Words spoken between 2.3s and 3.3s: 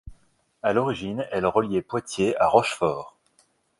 à Rochefort.